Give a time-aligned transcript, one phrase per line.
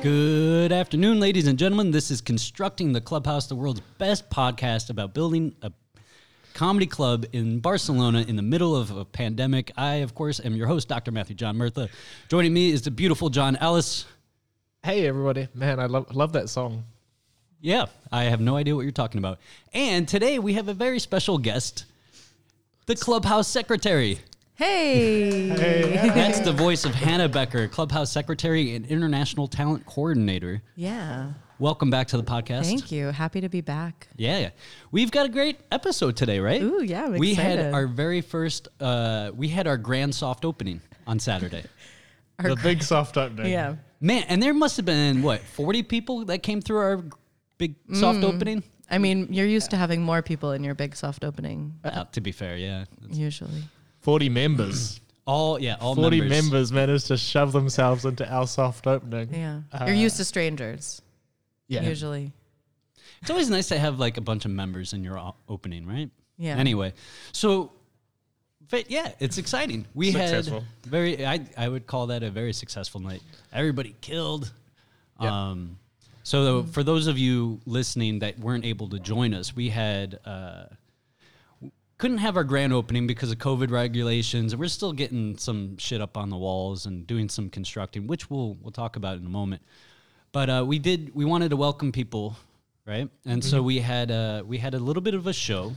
[0.00, 1.90] Good afternoon, ladies and gentlemen.
[1.90, 5.72] This is Constructing the Clubhouse, the world's best podcast about building a
[6.54, 9.72] comedy club in Barcelona in the middle of a pandemic.
[9.76, 11.10] I, of course, am your host, Dr.
[11.10, 11.88] Matthew John Murtha.
[12.28, 14.06] Joining me is the beautiful John Ellis.
[14.82, 16.84] Hey everybody, man, I love love that song.
[17.60, 19.40] Yeah, I have no idea what you're talking about.
[19.72, 21.86] And today we have a very special guest,
[22.86, 24.20] the Clubhouse Secretary.
[24.54, 25.48] Hey.
[26.14, 30.62] That's the voice of Hannah Becker, Clubhouse Secretary and International Talent Coordinator.
[30.76, 31.32] Yeah.
[31.58, 32.66] Welcome back to the podcast.
[32.66, 33.08] Thank you.
[33.08, 34.06] Happy to be back.
[34.16, 34.50] Yeah, yeah.
[34.92, 36.62] We've got a great episode today, right?
[36.62, 38.68] Ooh, yeah, I'm we had our very first.
[38.78, 41.64] Uh, we had our grand soft opening on Saturday.
[42.40, 43.50] the big soft opening.
[43.50, 43.74] Yeah.
[44.00, 47.02] Man, and there must have been what forty people that came through our
[47.58, 48.62] big soft opening.
[48.90, 52.20] I mean, you're used to having more people in your big soft opening, Uh, to
[52.20, 53.62] be fair, yeah, usually.
[54.00, 55.00] Forty members.
[55.26, 56.42] all yeah, all Forty members.
[56.42, 56.72] members.
[56.72, 59.28] managed to shove themselves into our soft opening.
[59.34, 59.60] Yeah.
[59.72, 61.02] Uh, you're used to strangers,
[61.66, 61.82] Yeah.
[61.82, 62.32] usually.
[63.20, 66.08] It's always nice to have like a bunch of members in your o- opening, right?
[66.38, 66.56] Yeah.
[66.56, 66.94] Anyway,
[67.32, 67.72] so,
[68.70, 69.86] but yeah, it's exciting.
[69.92, 70.60] We Successful.
[70.60, 71.26] had very.
[71.26, 73.22] I I would call that a very successful night.
[73.52, 74.52] Everybody killed.
[75.20, 75.50] Yeah.
[75.50, 75.78] Um,
[76.28, 80.18] so for those of you listening that weren't able to join us, we had.
[80.24, 80.64] Uh,
[81.98, 84.52] couldn't have our grand opening because of COVID regulations.
[84.52, 88.30] and We're still getting some shit up on the walls and doing some constructing, which
[88.30, 89.62] we'll we'll talk about in a moment.
[90.30, 91.12] But uh, we did.
[91.14, 92.36] We wanted to welcome people,
[92.86, 93.08] right?
[93.24, 95.74] And so we had uh, we had a little bit of a show,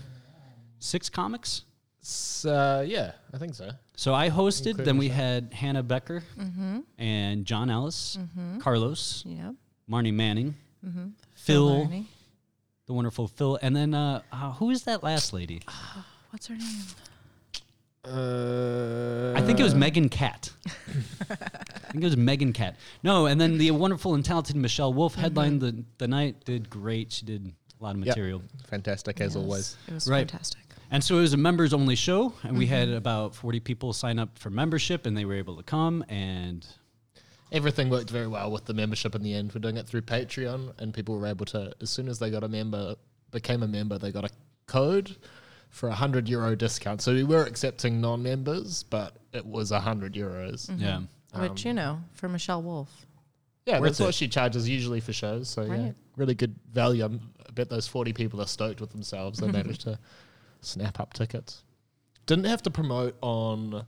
[0.78, 1.64] six comics.
[2.04, 3.72] S- uh, yeah, I think so.
[3.96, 4.68] So I hosted.
[4.78, 5.24] Including Then we yourself.
[5.26, 6.22] had Hannah Becker
[7.00, 8.20] and John Ellis,
[8.60, 9.56] Carlos, Yep.
[9.90, 10.56] Marnie Manning,
[11.36, 12.06] Phil, Marnie.
[12.88, 15.62] the wonderful Phil, and then uh, uh, who is that last lady?
[16.32, 16.82] What's her name?
[18.04, 20.52] Uh, I think it was Megan Cat.
[21.30, 22.76] I think it was Megan Cat.
[23.04, 26.44] No, and then the wonderful and talented Michelle Wolf headlined the, the night.
[26.45, 27.11] Did great.
[27.11, 28.08] She did a lot of Yep.
[28.08, 28.42] material.
[28.67, 29.78] fantastic as Yes, always.
[29.88, 30.20] It was Right.
[30.30, 30.61] fantastic.
[30.89, 34.20] And so it was a members only show, and we had about 40 people sign
[34.20, 36.04] up for membership, and they were able to come.
[36.10, 36.66] And
[37.52, 39.54] Everything worked very well with the membership in the end.
[39.54, 42.44] We're doing it through Patreon, and people were able to, as soon as they got
[42.44, 42.95] a member,
[43.32, 44.30] became a member, they got a
[44.67, 45.17] code
[45.70, 47.02] for a hundred euro discount.
[47.02, 50.70] So we were accepting non-members, but it was a hundred euros.
[50.70, 50.82] Mm-hmm.
[50.82, 51.02] yeah,
[51.34, 53.08] Which, um, you know, for Michelle Wolf.
[53.66, 55.48] Yeah, Worth that's what she charges usually for shows.
[55.48, 57.06] So yeah, really good value.
[57.06, 59.40] I'm, I bet those 40 people are stoked with themselves.
[59.40, 60.00] They managed to
[60.61, 61.64] snap up tickets.
[62.26, 63.86] Didn't have to promote on.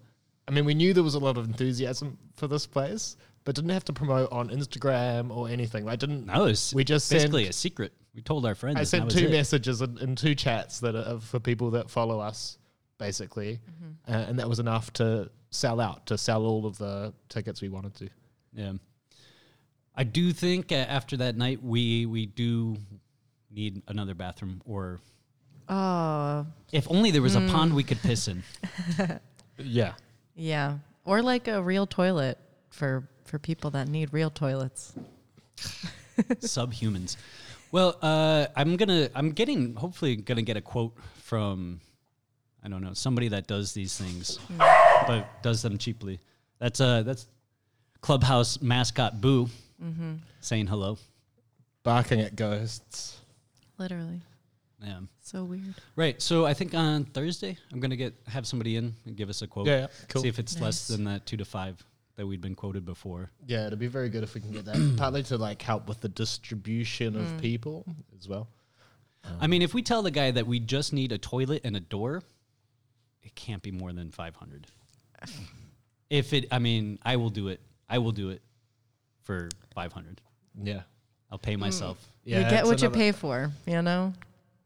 [0.47, 3.71] I mean, we knew there was a lot of enthusiasm for this place, but didn't
[3.71, 5.87] have to promote on Instagram or anything.
[5.89, 6.27] I didn't.
[6.27, 7.93] that was We just basically sent- a secret.
[8.15, 8.77] We told our friends.
[8.79, 9.31] I sent two it.
[9.31, 12.57] messages in, in two chats that are for people that follow us,
[12.99, 13.59] basically,
[14.07, 17.69] uh, and that was enough to sell out to sell all of the tickets we
[17.69, 18.09] wanted to.
[18.53, 18.73] Yeah,
[19.95, 22.77] I do think uh, after that night, we we do
[23.49, 24.99] need another bathroom, or
[25.69, 27.49] Oh, if only there was a Hmm.
[27.49, 28.43] pond we could piss in.
[29.59, 29.93] Yeah.
[30.35, 30.79] yeah.
[31.05, 32.39] Or like a real toilet
[32.71, 34.93] for for people that need real toilets.
[36.41, 37.17] subhumans.
[37.71, 41.79] Well, uh, I'm gonna, I'm getting, hopefully, gonna get a quote from,
[42.63, 46.19] I don't know, somebody that does these things, but does them cheaply.
[46.59, 47.27] That's uh, that's
[48.01, 49.49] Clubhouse mascot Boo
[50.39, 50.97] saying hello.
[51.83, 53.17] Barking at ghosts.
[53.77, 54.21] Literally.
[54.81, 55.73] Yeah, So weird.
[55.95, 56.21] right.
[56.21, 59.47] So I think on Thursday, I'm gonna get have somebody in and give us a
[59.47, 59.65] quote.
[59.67, 60.21] Yeah, yeah, cool.
[60.21, 60.97] See if it's less Nice.
[60.97, 61.81] than that two to five
[62.15, 63.31] that we'd been quoted before.
[63.47, 64.95] Yeah, it'd be very good if we can get that.
[64.97, 67.19] Partly to like help with the distribution Mm.
[67.35, 67.85] of people
[68.19, 68.47] as well.
[69.39, 71.79] I mean, if we tell the guy that we just need a toilet and a
[71.79, 72.21] door,
[73.23, 74.67] it can't be more than 500.
[76.09, 77.61] if it, I mean, I will do it.
[77.89, 78.41] I will do it
[79.23, 80.21] for 500.
[80.61, 80.81] Yeah.
[81.31, 81.97] I'll pay myself.
[82.25, 82.39] Yeah.
[82.39, 84.13] you get it's what you another- pay for, you know?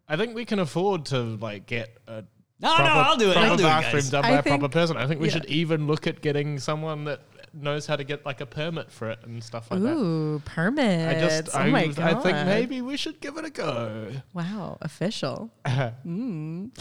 [0.10, 2.24] I think we can afford to like get a
[2.60, 3.34] No, proper, no, I'll do it.
[3.34, 4.10] proper I'll do it, bathroom guys.
[4.10, 4.98] done by a think- proper person.
[4.98, 5.34] I think we yeah.
[5.34, 7.22] should even look at getting someone that
[7.62, 9.94] knows how to get like a permit for it and stuff like that.
[9.96, 11.18] Ooh, permit.
[11.18, 14.12] I just oh I, my I think maybe we should give it a go.
[14.34, 15.50] Wow, official.
[16.06, 16.72] Mm.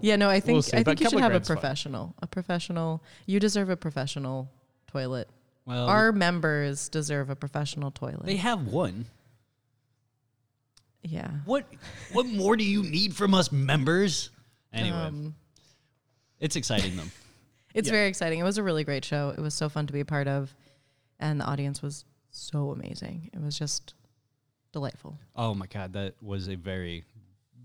[0.00, 1.56] Yeah, no, I think We'll see, I but think you should have a grand's fine.
[1.58, 2.14] professional.
[2.22, 3.02] A professional.
[3.26, 4.50] You deserve a professional
[4.86, 5.28] toilet.
[5.66, 8.24] Well, Our members deserve a professional toilet.
[8.24, 9.04] they have one.
[11.02, 11.30] yeah.
[11.44, 11.66] What
[12.12, 14.30] what more do you need from us members?
[14.72, 15.34] Anyway, Um,
[16.40, 17.02] it's exciting though.
[17.74, 17.92] It's Yeah.
[17.92, 18.38] very exciting.
[18.38, 19.30] It was a really great show.
[19.30, 20.54] It was so fun to be a part of,
[21.18, 23.30] and the audience was so amazing.
[23.32, 23.94] It was just
[24.72, 25.18] delightful.
[25.36, 27.04] Oh my god, that was a very,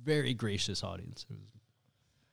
[0.03, 1.25] very gracious audience.
[1.29, 1.49] It was,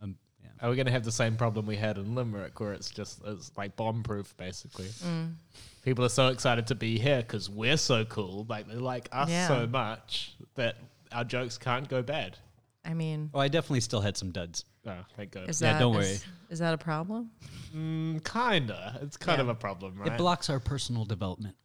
[0.03, 0.51] um, yeah.
[0.61, 3.21] Are we going to have the same problem we had in Limerick, where it's just
[3.25, 4.87] it's like bomb proof, basically?
[4.87, 5.35] Mm.
[5.83, 8.47] People are so excited to be here because we're so cool.
[8.49, 9.49] Like they like us Yeah.
[9.49, 10.77] so much that
[11.13, 12.39] our jokes can't go bad.
[12.85, 14.65] I mean, Oh, I definitely still had some duds.
[14.87, 15.49] Oh, thank God.
[15.49, 17.31] is Yeah, that don't is- is that a problem?
[17.75, 18.99] Mm, kinda.
[19.03, 19.43] It's kind Yeah.
[19.43, 20.13] of a problem, right?
[20.13, 21.57] It blocks our personal development.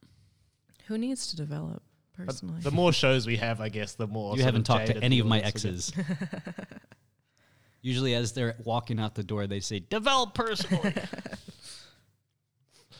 [0.86, 1.82] Who needs to develop
[2.16, 2.60] But personally?
[2.62, 4.32] the more shows we have, I guess, the more.
[4.32, 5.48] you sort haven't talked to jaded any the of my will get.
[5.48, 5.92] exes.
[7.82, 10.94] Usually, as they're walking out the door, they say, "Develop personally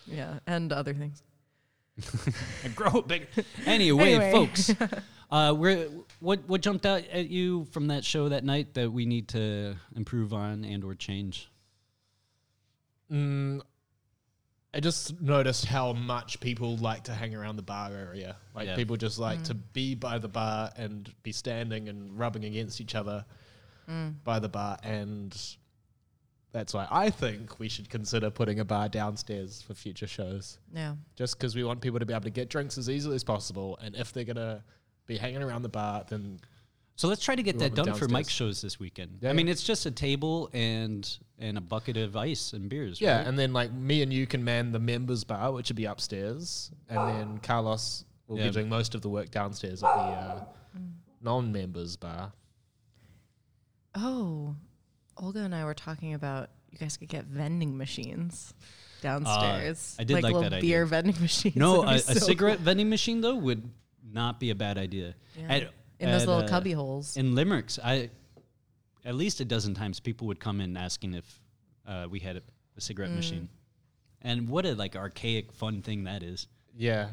[0.07, 1.23] yeah, and other things.
[2.65, 3.27] and grow big."
[3.67, 4.33] Anyway, Anyway.
[4.33, 4.75] folks,
[5.31, 5.87] uh, we're
[6.21, 9.77] what what jumped out at you from that show that night that we need to
[9.95, 11.49] improve on and or change?
[13.11, 13.61] Mm,
[14.73, 18.37] I just noticed how much people like to hang around the bar area.
[18.55, 18.77] Like Yeah.
[18.77, 22.95] people just like to be by the bar and be standing and rubbing against each
[22.95, 23.25] other
[24.23, 25.37] by the bar, and
[26.53, 30.59] that's why I think we should consider putting a bar downstairs for future shows.
[30.73, 30.95] Yeah.
[31.17, 33.77] Just because we want people to be able to get drinks as easily as possible,
[33.83, 34.63] and if they're gonna
[35.11, 36.39] be hanging around the bar, then
[36.97, 39.19] So let's try to get that want them done for Mike's shows this weekend.
[39.21, 41.09] Yeah, I mean, it's just a table and
[41.39, 43.01] and a bucket of ice and beers.
[43.01, 43.27] Yeah, right?
[43.27, 46.71] and then like me and you can man the members bar, which would be upstairs,
[46.89, 48.47] and then Carlos will Yeah.
[48.49, 50.45] be doing most of the work downstairs at the uh,
[51.23, 52.33] non-members bar.
[53.95, 54.55] Oh,
[55.17, 58.55] Olga and I were talking about you guys could get vending machines
[59.03, 59.97] downstairs.
[59.99, 60.61] I did like little that idea.
[60.71, 61.57] beer vending machines.
[61.57, 62.65] no, That'd a, be a so cigarette cool.
[62.67, 63.69] vending machine though would
[64.13, 65.15] not be a bad idea.
[65.37, 65.53] Yeah.
[65.53, 67.17] At- in those little uh, cubby holes.
[67.19, 68.09] In limericks, I
[69.05, 71.41] at least a dozen times people would come in asking if
[71.87, 72.43] uh, we had a,
[72.77, 73.17] a cigarette Mm.
[73.17, 73.49] machine,
[74.23, 76.47] and what a like archaic fun thing that is.
[76.75, 77.09] Yeah,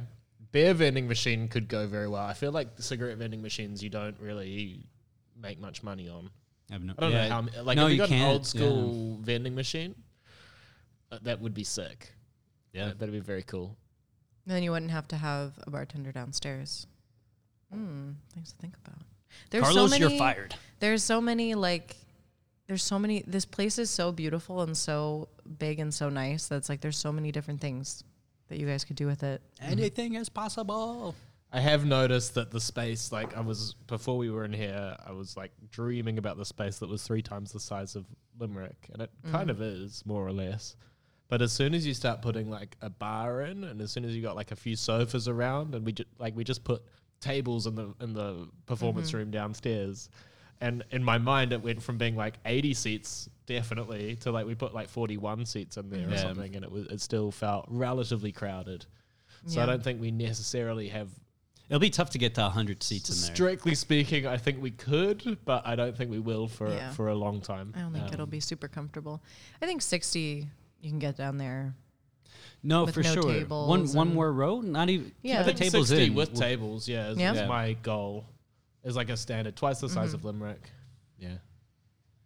[0.53, 2.23] beer vending machine could go very well.
[2.23, 4.85] I feel like the cigarette vending machines you don't really
[5.41, 6.29] make much money on.
[6.69, 6.93] I have no.
[6.97, 7.39] I don't yeah, know how.
[7.39, 9.95] m- Like, no, if you you got an can't, old school vending machine,
[11.11, 12.13] uh, that would be sick.
[12.71, 12.91] Yeah.
[12.97, 13.75] That'd be very cool.
[14.47, 16.87] Then you wouldn't have to have a bartender downstairs.
[17.71, 19.01] Hmm, things to think about.
[19.49, 20.55] There's Carlos, so many, you're fired.
[20.79, 21.97] There's so many like
[22.67, 26.69] there's so many this place is so beautiful and so big and so nice that's
[26.69, 28.03] like there's so many different things
[28.49, 29.41] that you guys could do with it.
[29.61, 31.15] Anything is possible.
[31.51, 35.11] I have noticed that the space, like I was before we were in here, I
[35.11, 38.05] was like dreaming about the space that was three times the size of
[38.37, 40.75] Limerick, and it kind of is more or less.
[41.29, 44.15] But as soon as you start putting like a bar in, and as soon as
[44.15, 46.83] you got like a few sofas around, and we just like we just put
[47.19, 50.09] tables in the in the performance room downstairs,
[50.61, 54.55] and in my mind it went from being like eighty seats definitely to like we
[54.55, 57.65] put like forty one seats in there or something, and it was it still felt
[57.67, 58.85] relatively crowded.
[59.47, 61.09] So I don't think we necessarily have
[61.69, 63.35] It'll be tough to get to 100 seats in there.
[63.35, 66.91] Strictly speaking, I think we could, but I don't think we will for Yeah.
[66.93, 67.73] for a long time.
[67.75, 69.21] I don't think Um, it'll be super comfortable.
[69.61, 70.47] I think 60
[70.81, 71.73] you can get down there.
[72.63, 73.23] No, with for no sure.
[73.23, 75.11] One tables one and- more row, not even.
[75.21, 75.43] Yeah.
[75.43, 76.87] The tables 60 in with tables.
[76.87, 77.31] Yeah, is, Yeah.
[77.33, 77.47] is Yeah.
[77.47, 78.25] my goal.
[78.83, 79.93] Is like a standard, twice the Mm-hmm.
[79.95, 80.69] size of Limerick.
[81.19, 81.37] Yeah.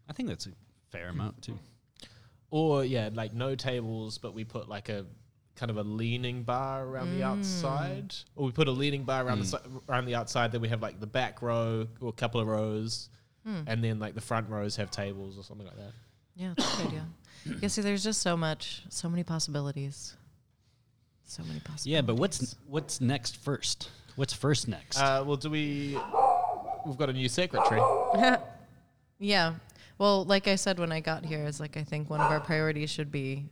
[0.07, 0.51] I think that's a
[0.89, 1.57] fair amount too.
[2.50, 5.06] Or yeah, like no tables, but we put like a
[5.56, 7.38] kind of a leaning bar around the Mm.
[7.39, 9.57] outside, or we put a leaning bar around the si-
[9.89, 10.51] around the outside.
[10.51, 13.10] Then we have like the back row or a couple of rows,
[13.46, 13.62] Hmm.
[13.67, 15.93] and then like the front rows have tables or something like that.
[16.36, 17.08] Yeah, that's a good idea.
[17.45, 20.15] Yeah, see, there's just so much, so many possibilities.
[21.25, 21.88] So many possibilities.
[21.88, 23.89] Yeah, but what's what's next first?
[24.15, 24.98] What's first next?
[25.00, 25.98] Uh, well, do we?
[26.86, 27.81] We've got a new secretary.
[29.19, 29.53] yeah.
[29.98, 32.39] Well, like I said when I got here, is like I think one of our
[32.39, 33.45] priorities should be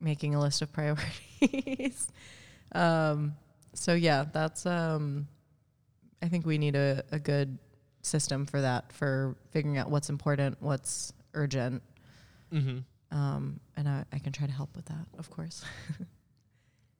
[0.00, 2.08] making a list of priorities.
[2.72, 3.34] um,
[3.74, 5.28] so yeah, that's um,
[6.22, 7.58] I think we need a, a good
[8.02, 11.82] system for that for figuring out what's important, what's urgent,
[12.52, 12.78] Mm-hmm.
[13.10, 15.64] Um, and I, I can try to help with that, of course.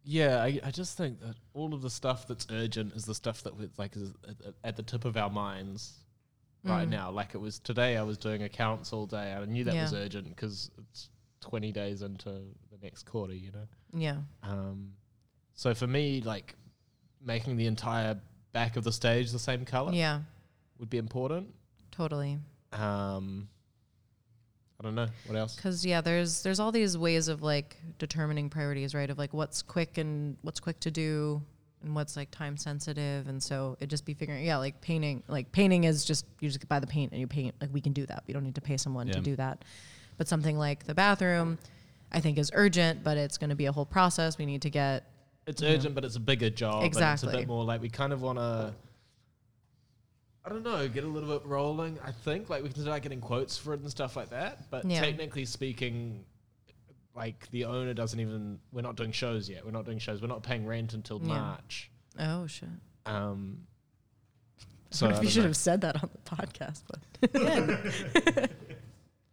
[0.05, 3.43] Yeah, I, I just think that all of the stuff that's urgent is the stuff
[3.43, 5.93] that was like is at, at- the tip of our minds
[6.65, 6.93] right Mm.
[6.93, 7.11] now.
[7.11, 9.33] Like it was today, I was doing accounts all day.
[9.33, 11.11] And I knew that was urgent because it's
[11.41, 13.67] twenty days into the next quarter, you know.
[13.93, 14.17] yeah.
[14.43, 14.93] Um,
[15.55, 16.55] so for me, like
[17.23, 18.19] making the entire
[18.55, 20.21] back of the stage the same color Yeah.
[20.79, 21.53] would be important.
[21.91, 22.39] Totally.
[22.73, 23.49] Um,
[24.81, 25.57] I don't know what else.
[25.57, 29.11] Because yeah, there's there's all these ways of like determining priorities, right?
[29.11, 31.43] Of like what's quick and what's quick to do,
[31.83, 35.25] and what's like time sensitive, and so it just be figuring, yeah, like painting.
[35.27, 37.57] Like painting is just you just buy the paint and you paint.
[37.61, 38.23] Like we can do that.
[38.29, 39.65] We don't need to pay someone to do that.
[40.17, 41.59] But something like the bathroom,
[42.13, 44.39] I think is urgent, but it's going to be a whole process.
[44.39, 45.05] We need to get
[45.47, 45.71] It's Yeah.
[45.71, 46.85] urgent, but it's a bigger job.
[46.85, 48.75] And it's a bit more like we kind of want to.
[50.49, 51.99] I don't know, get a little bit rolling.
[52.03, 54.71] I think like we can start getting quotes for it and stuff like that.
[54.71, 55.01] But Yeah.
[55.03, 56.25] technically speaking,
[57.15, 58.59] like the owner doesn't even.
[58.73, 59.65] We're not doing shows yet.
[59.65, 60.23] We're not doing shows.
[60.23, 61.27] We're not paying rent until Yeah.
[61.27, 61.91] March.
[62.19, 62.69] Oh shit.
[63.05, 63.67] Um,
[64.91, 65.49] So I if you should know.
[65.49, 68.51] have said that on the podcast, but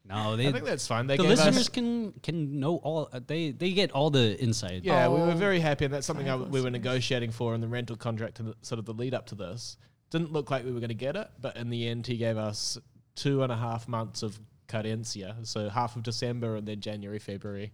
[0.07, 1.07] No, they I think that's fine.
[1.07, 3.09] They the listeners can can know all.
[3.11, 4.81] uh, They they get all the inside.
[4.83, 7.61] Yeah, we were Oh, very happy, and that's something I, we were negotiating for in
[7.61, 9.77] the rental contract and the, sort of the lead up to this.
[10.11, 12.37] Didn't look like we were going to get it, but in the end, he gave
[12.37, 12.77] us
[13.15, 17.71] two and a half months of carencia, so half of December and then January, February.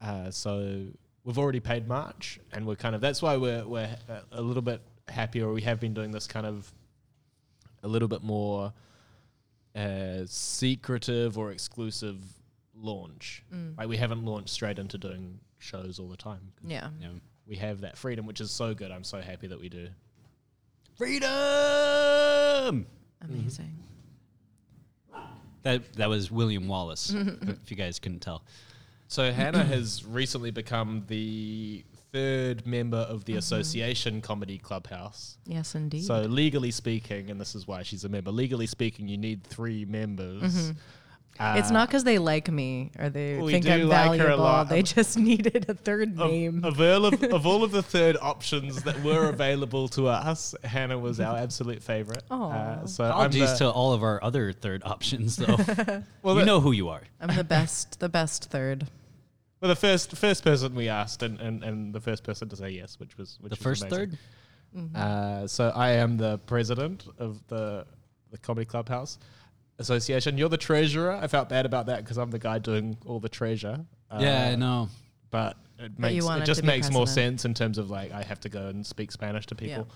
[0.00, 0.86] Uh, so
[1.24, 3.96] we've already paid March, and we're kind of that's why we're we're
[4.32, 5.52] a little bit happier.
[5.52, 6.72] We have been doing this kind of
[7.82, 8.72] a little bit more
[9.74, 12.16] uh, secretive or exclusive
[12.74, 13.42] launch.
[13.52, 13.76] Mm.
[13.76, 16.52] Like we haven't launched straight into doing shows all the time.
[16.66, 16.90] yeah.
[17.00, 17.08] Yeah.
[17.46, 18.90] We have that freedom, which is so good.
[18.90, 19.88] I'm so happy that we do.
[20.96, 22.86] Freedom.
[23.22, 23.78] Amazing.
[25.62, 27.10] That that was William Wallace.
[27.14, 28.44] if you guys couldn't tell.
[29.08, 33.32] So Hannah has recently become the third member of Mm-hmm.
[33.32, 35.38] the association comedy clubhouse.
[35.46, 36.04] Yes, indeed.
[36.04, 38.30] So legally speaking, and this is why she's a member.
[38.30, 40.72] Legally speaking, you need three members.
[41.40, 44.44] Uh, it's not because they like me or they think I'm like her a valuable.
[44.44, 44.68] lot.
[44.68, 46.64] They just needed a third of, name.
[46.64, 50.98] of all of, of all of the third options that were available to us, Hannah
[50.98, 52.22] was our absolute favorite.
[52.30, 52.86] Uh, Aw.
[52.86, 55.56] so I'm Apologies the- to all of our other third options, though.
[56.22, 57.02] well, you the- know who you are.
[57.20, 58.86] I'm the best, the best third.
[59.60, 62.70] Well, the first first person we asked, and, and, and the first person to say
[62.70, 64.18] yes, which was which The was first amazing.
[64.76, 64.96] third.
[64.96, 67.86] Uh, so I am the president of the
[68.30, 69.18] the Comedy Clubhouse
[69.78, 70.38] Association.
[70.38, 71.12] You're the treasurer.
[71.12, 73.84] I felt bad about that because I'm the guy doing all the treasure.
[74.10, 74.88] Uh, yeah, I know.
[75.30, 77.40] But it But you makes wanted it to just be makes more president.
[77.40, 79.88] sense in terms of like I have to go and speak Spanish to people.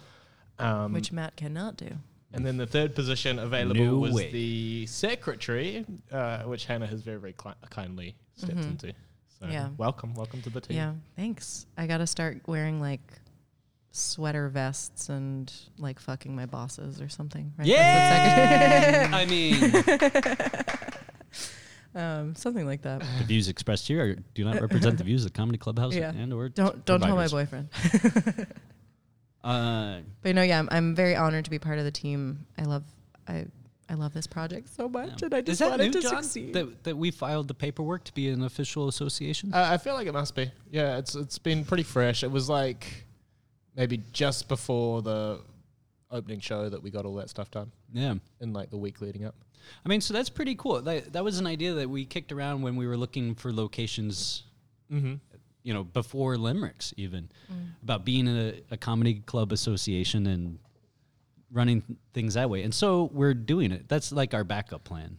[0.58, 1.88] Um, which Matt cannot do.
[2.32, 4.30] and then the third position available No was way.
[4.32, 8.92] the secretary, uh, which Hannah has very very cli- kindly stepped into.
[9.40, 9.68] So Yeah.
[9.76, 10.76] welcome, welcome to the team.
[10.76, 11.66] Yeah, thanks.
[11.76, 13.00] I got to start wearing like
[13.99, 17.52] sweater vests and like fucking my bosses or something.
[17.59, 17.67] Right?
[17.69, 19.55] Yeah, I mean,
[21.95, 23.00] um, something like that.
[23.19, 26.11] the views expressed here are, do not represent the views of the Comedy Clubhouse Yeah.
[26.12, 27.69] and or Don't don't tell my boyfriend.
[29.45, 32.45] Uh, But no, yeah, I'm, I'm very honored to be part of the team.
[32.59, 32.83] I love
[33.28, 33.47] I
[33.88, 35.26] I love this project so much, yeah.
[35.26, 36.23] and I just that wanted new, to John?
[36.23, 36.52] succeed.
[36.55, 39.55] That, that we filed the paperwork to be an official association.
[39.55, 40.50] Uh, I feel like it must be.
[40.71, 42.23] Yeah, it's it's been pretty fresh.
[42.25, 43.07] It was like
[43.78, 45.40] maybe just before the
[46.11, 48.14] opening show that we got all that stuff done yeah.
[48.40, 49.35] in like the week leading up.
[49.85, 50.82] I mean, so that's pretty cool.
[50.82, 54.42] That, that was an idea that we kicked around when we were looking for locations,
[54.90, 55.14] Mm-hmm.
[55.62, 57.56] you know, before Limericks even, Mm.
[57.82, 60.58] about being a, a comedy club association and
[61.52, 62.62] running th- things that way.
[62.62, 63.87] And so we're doing it.
[63.88, 65.18] That's like our backup plan.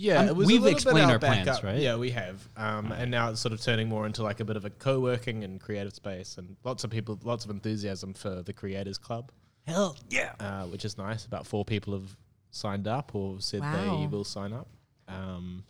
[0.00, 1.64] Yeah, Um, it was we've a little explained bit our plans, backup.
[1.64, 1.78] right?
[1.80, 4.56] Yeah, we have, um, and now it's sort of turning more into like a bit
[4.56, 8.52] of a co-working and creative space, and lots of people, lots of enthusiasm for the
[8.52, 9.32] Creators Club,
[9.66, 10.32] Hell yeah.
[10.40, 11.26] uh, which is nice.
[11.26, 12.16] About four people have
[12.50, 14.68] signed up or said they will sign up.
[15.08, 15.64] Um,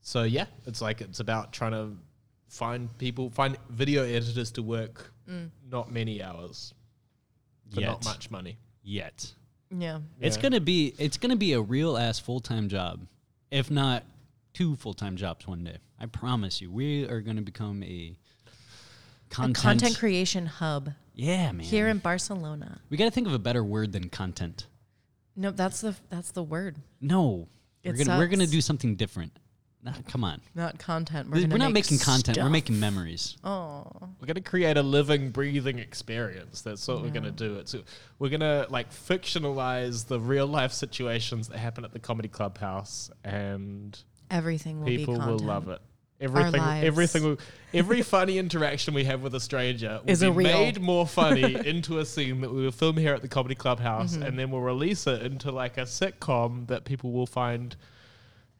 [0.00, 1.96] so yeah, it's like it's about trying to
[2.48, 5.12] find people, find video editors to work
[5.70, 6.72] not many hours
[7.72, 8.56] for not much money.
[8.82, 9.34] Yet.
[9.70, 10.42] Yeah, It's Yeah.
[10.42, 13.06] gonna be it's gonna be a real ass full time job,
[13.50, 14.04] if not
[14.54, 15.78] two full time jobs one day.
[16.00, 18.16] I promise you, we are gonna become a
[19.30, 21.60] a content, content creation hub Yeah, man.
[21.66, 22.80] here in Barcelona.
[22.88, 24.66] we got to think of a better word than content.
[25.36, 27.46] No, that's the that's the word, No,
[27.84, 28.52] we're It gonna we're gonna sucks.
[28.52, 29.38] do something different.
[29.82, 31.30] Nah, come on, not content.
[31.30, 32.36] We're, we're, not make making content.
[32.38, 33.36] We're making memories.
[33.44, 33.86] Oh,
[34.20, 36.62] We're gonna create a living, breathing experience.
[36.62, 37.56] That's what we're gonna do.
[37.58, 37.76] It's
[38.18, 43.96] we're gonna like fictionalize the real life situations that happen at the comedy clubhouse, and
[44.30, 45.48] everything will people be will content.
[45.48, 45.80] love it.
[46.20, 46.84] Everything, lives.
[46.84, 47.38] everything, will,
[47.72, 50.48] every funny interaction we have with a stranger will Is be a real.
[50.52, 54.14] made more funny into a scene that we will film here at the comedy clubhouse,
[54.14, 54.24] Mm-hmm.
[54.24, 57.76] and then we'll release it into like a sitcom that people will find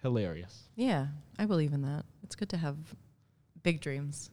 [0.03, 0.68] hilarious.
[0.79, 1.09] Yeah,
[1.41, 2.05] I believe in that.
[2.23, 2.77] It's good to have
[3.65, 4.31] big dreams.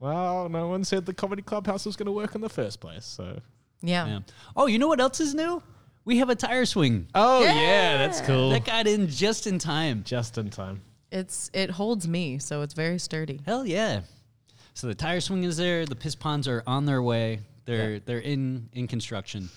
[0.00, 3.04] Well, no one said the comedy clubhouse was going to work in the first place,
[3.04, 3.40] so.
[3.82, 4.06] Yeah.
[4.06, 4.18] Yeah.
[4.56, 5.62] Oh, you know what else is new?
[6.06, 7.08] We have a tire swing.
[7.14, 8.50] Oh yeah, that's cool.
[8.50, 10.02] That got in just in time.
[10.04, 10.80] Just in time.
[11.12, 13.40] It's it holds me, so it's very sturdy.
[13.44, 14.00] Hell yeah!
[14.74, 15.84] So the tire swing is there.
[15.84, 17.40] The piss ponds are on their way.
[17.66, 17.98] They're Yeah.
[18.06, 19.50] they're in in construction.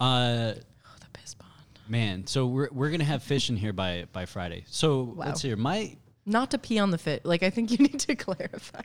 [0.00, 0.54] Uh,
[0.86, 1.50] Oh, the piss pond.
[1.90, 4.64] Man, so we're we're gonna have fish in here by by Friday.
[4.68, 5.26] So Wow.
[5.26, 7.24] let's hear my Not to pee on the fit.
[7.26, 8.82] Like I think you need to clarify.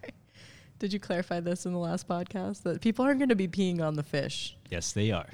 [0.79, 3.81] Did you clarify this in the last podcast that people aren't going to be peeing
[3.81, 4.57] on the fish?
[4.69, 5.29] yes they are.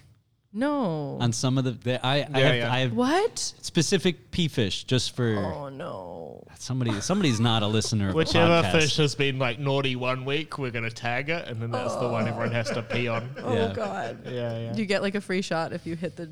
[0.53, 1.17] No.
[1.21, 1.71] on some of the.
[1.71, 2.73] the I, I have, yeah.
[2.73, 3.39] I have what?
[3.39, 6.43] specific pea fish just for Oh no.
[6.59, 6.99] somebody.
[6.99, 8.71] Somebody's not a listener Whichever the podcast.
[8.81, 12.09] fish has been like naughty one week, we're gonna tag it, and then that's the
[12.09, 12.27] one oh.
[12.27, 13.29] everyone has to pee on.
[13.41, 13.73] Oh Yeah.
[13.73, 14.25] god.
[14.25, 14.75] Yeah, yeah.
[14.75, 16.29] You get like a free shot if you hit the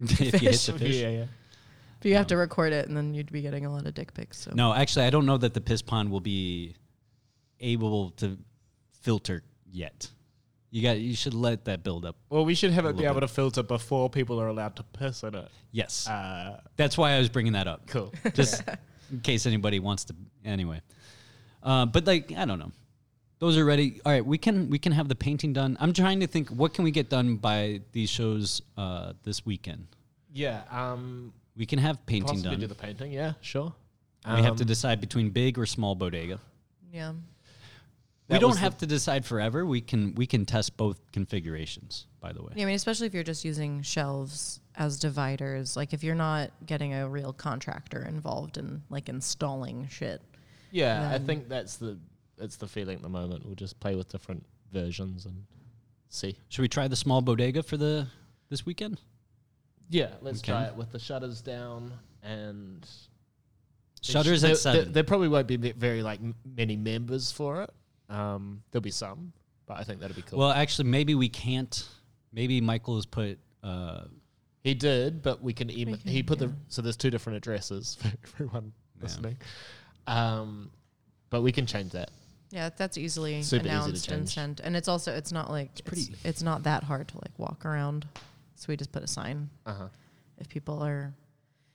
[0.00, 0.66] the if you hit fish.
[0.66, 0.96] the fish.
[0.96, 1.24] Yeah, yeah.
[2.00, 4.14] But you have to record it, and then you'd be getting a lot of dick
[4.14, 4.38] pics.
[4.38, 6.74] So No, actually, I don't know that the piss pond will be
[7.60, 8.38] able to
[9.02, 10.08] filter yet.
[10.70, 10.98] You got.
[11.00, 12.16] You should let that build up.
[12.30, 14.82] Well, we should have it be little able to filter before people are allowed to
[14.82, 15.48] piss in it.
[15.72, 17.86] Yes, Uh, that's why I was bringing that up.
[17.88, 18.12] cool.
[18.34, 18.62] Just
[19.10, 20.14] in case anybody wants to.
[20.44, 20.80] Anyway,
[21.62, 22.72] uh, but like I don't know.
[23.38, 24.00] Those are ready.
[24.04, 25.76] All right, we can we can have the painting done.
[25.80, 29.86] I'm trying to think what can we get done by these shows uh, this weekend.
[30.32, 30.62] Yeah.
[30.70, 31.32] Um.
[31.56, 32.60] We can have painting Possibly done.
[32.60, 33.12] do the painting.
[33.12, 33.32] Yeah.
[33.40, 33.72] Sure.
[34.26, 36.38] we have to Um, decide between big or small bodega.
[36.92, 37.12] yeah.
[37.12, 39.64] We That don't was the- have to decide forever.
[39.64, 42.06] We can we can test both configurations.
[42.20, 45.76] By the way, Yeah, I mean, especially if you're just using shelves as dividers.
[45.76, 50.20] Like if you're not getting a real contractor involved in like installing shit.
[50.72, 51.96] Yeah, I think that's the
[52.38, 53.44] that's the feeling at the moment.
[53.44, 55.44] We'll just play with different versions and
[56.08, 56.36] see.
[56.48, 58.06] should we try the small bodega for the
[58.48, 59.00] this weekend?
[59.90, 60.52] Yeah, let's Okay.
[60.52, 61.92] try it with the shutters down
[62.22, 62.86] and
[64.02, 64.84] Shutters there, at seven.
[64.84, 67.70] There, there probably won't be very like many members for it.
[68.08, 69.32] Um, there'll be some,
[69.66, 70.38] but I think that'll be cool.
[70.38, 71.86] Well, actually, maybe we can't.
[72.32, 73.38] Maybe Michael has put.
[73.62, 74.02] Uh,
[74.62, 75.96] he did, but we can email.
[76.04, 76.46] he put yeah.
[76.48, 79.02] the so there's two different addresses for everyone Yeah.
[79.02, 79.36] listening.
[80.06, 80.70] Um,
[81.30, 82.10] but we can change that.
[82.50, 84.34] Yeah, that's easily Super easy to announced and change.
[84.34, 84.60] sent.
[84.60, 87.64] And it's also it's not like it's, pretty- it's not that hard to like walk
[87.66, 88.06] around.
[88.54, 89.88] So we just put a sign Uh huh.
[90.38, 91.12] if people are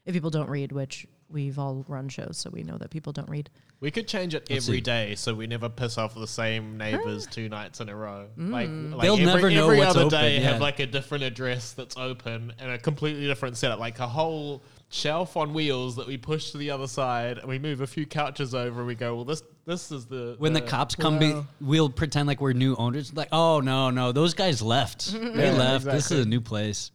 [0.05, 3.29] if people don't read, which we've all run shows, so we know that people don't
[3.29, 3.49] read.
[3.79, 4.81] We could change it Let's every see.
[4.81, 8.27] day, so we never piss off the same neighbors two nights in a row.
[8.37, 10.51] Like, like They'll every, never know every what's other open, day yeah.
[10.51, 14.61] have like a different address that's open and a completely different setup, like a whole
[14.89, 18.05] shelf on wheels that we push to the other side, and we move a few
[18.05, 18.79] couches over.
[18.79, 21.89] and We go, well, this this is the when the the- cops come, be, we'll
[21.89, 23.13] pretend like we're new owners.
[23.13, 25.11] Like, oh no, no, those guys left.
[25.13, 25.19] they
[25.51, 25.85] Yeah, left.
[25.85, 26.17] This exactly.
[26.19, 26.91] is a new place.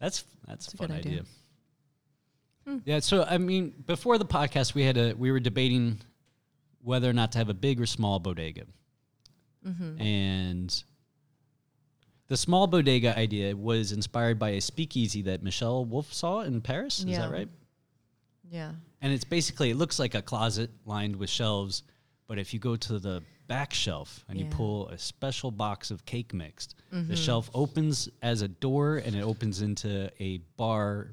[0.00, 1.12] That's that's, That's a a fun good idea.
[1.12, 1.24] idea.
[2.66, 2.76] Hmm.
[2.84, 2.98] Yeah.
[3.00, 6.00] So I mean, before the podcast, we had a we were debating
[6.82, 8.62] whether or not to have a big or small bodega,
[9.66, 10.00] mm-hmm.
[10.00, 10.82] and
[12.28, 17.00] the small bodega idea was inspired by a speakeasy that Michelle Wolf saw in Paris.
[17.00, 17.20] Is Yeah.
[17.22, 17.48] that right?
[18.50, 18.72] Yeah.
[19.00, 21.82] And it's basically it looks like a closet lined with shelves,
[22.26, 26.04] but if you go to the back shelf and you pull a special box of
[26.04, 31.12] cake mixed, the shelf opens as a door and it opens into a bar,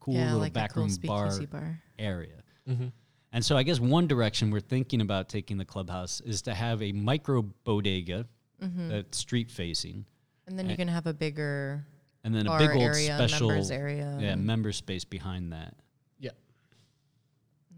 [0.00, 1.80] cool yeah, little like a back cool bar, bar.
[1.98, 2.42] area.
[2.68, 2.86] Mm-hmm.
[3.32, 6.82] And so I guess one direction we're thinking about taking the clubhouse is to have
[6.82, 8.26] a micro bodega
[8.62, 8.88] Mm-hmm.
[8.88, 10.04] that's street facing,
[10.48, 10.76] And then you Eh.
[10.76, 11.84] can have a bigger
[12.24, 14.18] and then a big old area, special members area.
[14.20, 15.74] yeah member space behind that.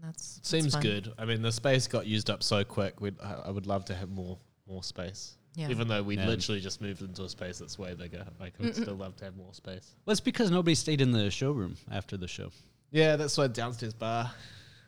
[0.01, 0.81] Yeah, And That's that's seems fun.
[0.81, 1.13] good.
[1.17, 2.99] I mean, the space got used up so quick.
[3.01, 4.37] We'd, I, I would love to have more
[4.67, 5.37] more space.
[5.55, 5.69] Yeah.
[5.69, 6.27] Even though we Yeah.
[6.27, 9.35] literally just moved into a space that's way bigger, like I'd still love to have
[9.35, 9.95] more space.
[10.05, 12.51] Well, it's because nobody stayed in the showroom after the show.
[12.91, 14.31] Yeah, that's why downstairs bar.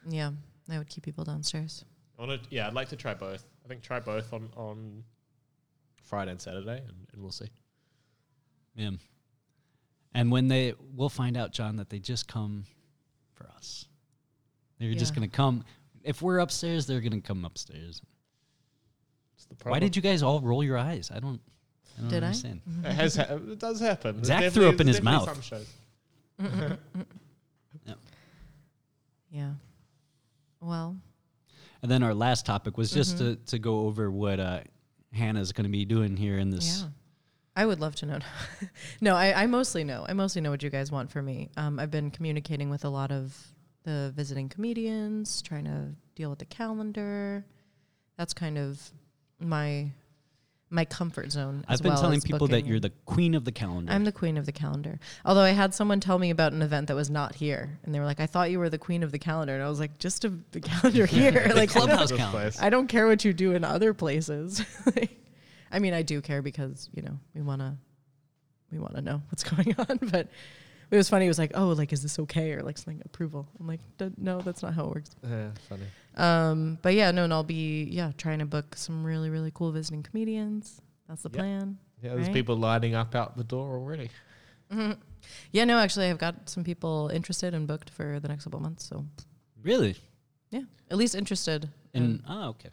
[0.08, 0.32] Yeah,
[0.70, 1.84] I would keep people downstairs.
[2.18, 3.46] I want yeah, I'd like to try both.
[3.66, 5.04] I think try both on on
[6.02, 7.48] Friday and Saturday, and, and we'll see.
[8.76, 8.92] Yeah.
[10.16, 12.83] And when they, we'll find out, John, that they just come for us.
[14.90, 15.64] They're just going to come.
[16.04, 18.02] If we're upstairs, they're going to come upstairs.
[19.36, 21.12] It's the Why did you guys all roll your eyes?
[21.14, 21.40] I don't,
[21.98, 22.28] I don't Did I?
[22.28, 22.62] understand.
[22.84, 23.16] It has.
[23.16, 24.24] Ha- it does happen.
[24.24, 25.26] Zach threw up in his mouth.
[25.30, 25.68] Some shows.
[29.32, 29.54] Yeah.
[30.62, 30.96] Well,
[31.82, 33.34] And then our last topic was just Mm-hmm.
[33.34, 34.60] to, to go over what uh,
[35.12, 36.82] Hannah's going to be doing here in this.
[36.84, 36.90] yeah.
[37.56, 38.20] I would love to know.
[39.02, 40.06] no, I, I mostly know.
[40.08, 41.50] I mostly know what you guys want from me.
[41.58, 43.36] Um, I've been communicating with a lot of
[43.84, 47.46] the visiting comedians, trying to deal with the calendar.
[48.18, 48.92] That's kind of
[49.40, 49.92] my
[50.74, 51.64] my comfort zone.
[51.70, 53.92] As I've been well telling people that you're the queen of the calendar.
[53.92, 55.00] I'm the queen of the calendar.
[55.24, 58.00] Although I had someone tell me about an event that was not here, and they
[58.00, 60.00] were like, "I thought you were the queen of the calendar," and I was like,
[60.00, 62.52] "Just a, the calendar here, the like clubhouse This calendar.
[62.60, 64.64] I don't care what you do in other places.
[65.72, 67.78] I mean, I do care because you know we wanna
[68.72, 70.00] we wanna know what's going on.
[70.12, 70.28] But
[70.94, 71.26] it was funny.
[71.26, 73.48] It was like, "Oh, like is this okay?" or like something approval.
[73.60, 75.86] I'm like, "D- "No, that's not how it works." Yeah, funny.
[76.16, 79.72] Um, but yeah, no, and I'll be yeah trying to book some really really cool
[79.72, 80.80] visiting comedians.
[81.10, 81.38] That's the Yep.
[81.40, 81.78] plan.
[82.02, 82.34] Yeah, there's Right?
[82.34, 84.10] people lining up out the door already.
[84.72, 84.98] Mhm.
[85.52, 88.64] Yeah, no, actually, I've got some people interested and booked for the next couple of
[88.64, 88.86] months.
[88.86, 89.06] So
[89.62, 89.96] Really?
[90.52, 91.70] yeah, at least interested.
[91.94, 92.70] And oh, okay.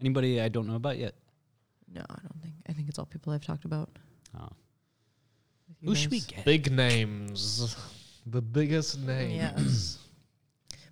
[0.00, 1.14] Anybody I don't know about yet?
[1.92, 2.54] no, I don't think.
[2.68, 3.90] I think it's all people I've talked about.
[4.38, 4.48] Oh.
[5.84, 6.44] Who should we get?
[6.44, 7.76] Big names.
[8.26, 9.96] The biggest names.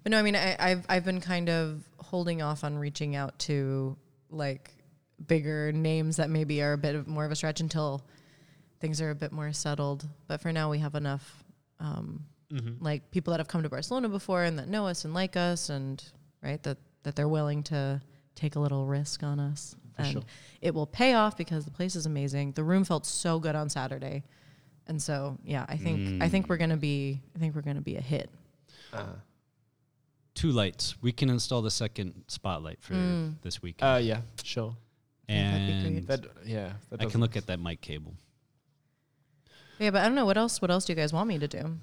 [0.05, 3.37] But no, I mean, I, I've I've been kind of holding off on reaching out
[3.41, 3.97] to
[4.31, 4.71] like
[5.27, 8.07] bigger names that maybe are a bit of more of a stretch until
[8.81, 10.07] things are a bit more settled.
[10.29, 11.43] But for now, we have enough
[11.81, 12.83] um, Mm-hmm.
[12.83, 15.69] like people that have come to Barcelona before and that know us and like us,
[15.69, 16.03] and
[16.43, 18.01] right that that they're willing to
[18.37, 20.23] take a little risk on us, For and sure.
[20.63, 22.53] it will pay off because the place is amazing.
[22.53, 24.23] The room felt so good on Saturday,
[24.89, 27.97] and so yeah, I think I think we're gonna be I think we're gonna be
[27.97, 28.31] a hit.
[28.93, 29.05] Uh,
[30.35, 30.95] Two lights.
[31.03, 33.35] We can install the second spotlight for Mm.
[33.43, 34.77] this weekend, uh, yeah, sure.
[35.29, 36.07] Yeah, and.
[36.07, 36.73] That yeah.
[36.91, 38.15] That I can look at that mic cable.
[39.79, 40.61] Yeah, but I don't know what else.
[40.63, 41.77] What else do you guys want me to do?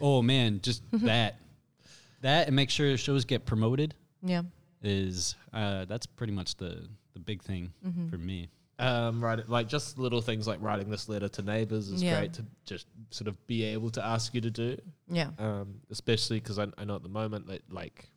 [0.00, 1.36] Oh man, just that,
[2.22, 4.42] that, and make sure shows get promoted Yeah.
[4.82, 8.08] is uh, that's pretty much the the big thing Mm-hmm.
[8.08, 8.48] for me.
[8.82, 12.18] Um, right, like just little things like writing this letter to neighbors is Yeah.
[12.18, 14.76] great to just sort of be able to ask you to do.
[15.08, 15.30] Yeah.
[15.38, 18.08] Um, especially because I, I know at the moment that like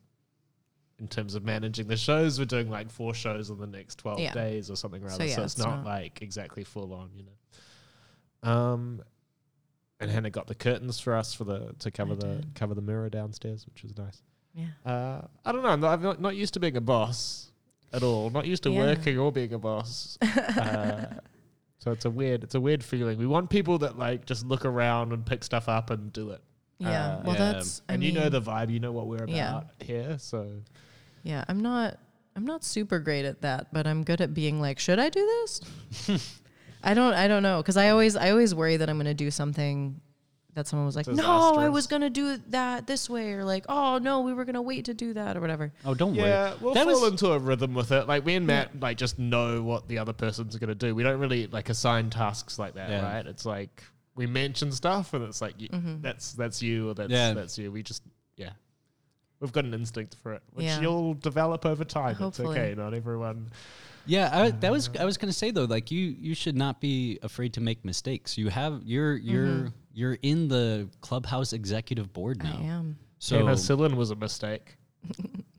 [0.97, 4.19] in terms of managing the shows, we're doing like four shows in the next twelve
[4.19, 4.33] Yeah.
[4.33, 5.15] days or something rather.
[5.17, 8.49] So, yeah, it's, it's not, not- like exactly full on, you know.
[8.51, 9.01] Um,
[9.99, 12.55] and Hannah got the curtains for us for the to cover I the did.
[12.55, 14.21] cover the mirror downstairs, which was nice.
[14.53, 14.67] Yeah.
[14.85, 15.69] Uh, I don't know.
[15.69, 17.51] I'm not, I'm not, not used to being a boss
[17.95, 18.29] at all.
[18.29, 18.79] Not used to Yeah.
[18.85, 20.17] working or being a boss.
[20.21, 21.05] uh,
[21.79, 23.17] so it's a weird, it's a weird feeling.
[23.17, 26.41] We want people that like just look around and pick stuff up and do it.
[26.79, 26.89] Yeah.
[27.17, 27.51] Uh, well, Yeah.
[27.53, 27.81] that's.
[27.87, 28.69] I and you know the vibe.
[28.71, 29.61] You know what we're about Yeah.
[29.79, 30.17] here.
[30.19, 30.61] So
[31.23, 31.97] Yeah, I'm not.
[32.35, 35.21] I'm not super great at that, but I'm good at being like, should I do
[35.25, 35.61] this?
[36.83, 37.13] I don't.
[37.13, 38.15] I don't know because I always.
[38.17, 40.01] I always worry that I'm going to do something
[40.55, 43.65] that someone was like, no, I was going to do that this way, or like,
[43.69, 45.71] oh no, we were going to wait to do that, or whatever.
[45.85, 46.23] Oh, don't wait.
[46.25, 46.57] yeah, worry.
[46.61, 48.07] we'll that fall was into a rhythm with it.
[48.07, 50.95] Like we and Matt, like just know what the other person's going to do.
[50.95, 53.03] We don't really like assign tasks like that, Yeah.
[53.15, 53.25] right?
[53.27, 53.83] It's like
[54.15, 56.01] we mention stuff, and it's like y Mm-hmm.
[56.01, 57.33] that's that's you or that's Yeah.
[57.33, 57.71] that's you.
[57.71, 58.01] We just
[58.37, 58.51] yeah,
[59.41, 60.79] we've got an instinct for it, which Yeah.
[60.79, 62.15] you'll develop over time.
[62.15, 62.47] Hopefully.
[62.49, 62.75] It's okay.
[62.75, 63.51] Not everyone.
[64.05, 64.29] yeah.
[64.31, 67.51] I, that was I was gonna say though, like you you should not be afraid
[67.55, 68.37] to make mistakes.
[68.37, 69.67] You have you're you're Mm-hmm.
[69.95, 72.57] You're in the clubhouse executive board now.
[72.59, 72.97] I am.
[73.19, 74.75] So Penicillin was a mistake.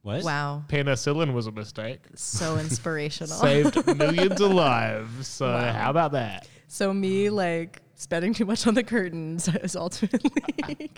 [0.03, 0.23] what?
[0.23, 2.01] Wow, Penicillin was a mistake.
[2.15, 3.37] so inspirational.
[3.39, 5.27] Saved millions of lives.
[5.27, 5.73] So Wow.
[5.73, 6.47] how about that?
[6.69, 10.31] so me like spending too much on the curtains is ultimately.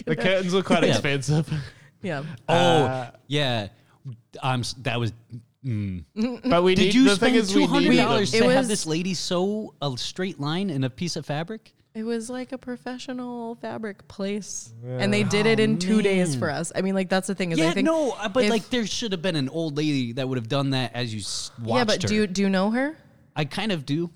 [0.05, 0.91] The curtains were quite Yeah.
[0.91, 1.49] expensive.
[2.03, 2.25] yeah.
[2.49, 3.69] Oh Uh, yeah,
[4.43, 4.63] I'm.
[4.83, 5.13] that was.
[5.65, 6.05] Mm.
[6.49, 8.43] But we Did need, you the thing spend is two hundred needed dollars them.
[8.45, 11.75] It to have this lady sew a straight line in a piece of fabric?
[11.99, 16.37] It was like a professional fabric place, and they did it Oh, in two days
[16.37, 16.71] for us.
[16.77, 18.71] I mean, like that's the thing is, I Yeah, think no, uh, but if- like
[18.71, 21.21] there should have been an old lady that would have done that as you
[21.61, 22.09] watched yeah, but her.
[22.09, 22.97] do you, do you know her?
[23.35, 24.11] I kind of do.